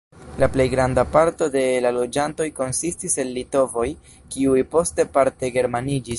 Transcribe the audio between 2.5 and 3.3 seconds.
konsistis